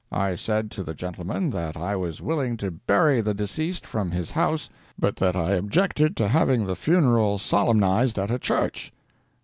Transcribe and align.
I 0.11 0.35
said 0.35 0.71
to 0.71 0.83
the 0.83 0.95
gentleman 0.95 1.51
that 1.51 1.77
I 1.77 1.95
was 1.95 2.23
willing 2.23 2.57
to 2.57 2.71
bury 2.71 3.21
the 3.21 3.35
deceased 3.35 3.85
from 3.85 4.09
his 4.09 4.31
house, 4.31 4.67
but 4.97 5.17
that 5.17 5.35
I 5.35 5.51
objected 5.51 6.17
to 6.17 6.27
having 6.27 6.65
the 6.65 6.75
funeral 6.75 7.37
solemnized 7.37 8.17
at 8.17 8.31
a 8.31 8.39
church. 8.39 8.91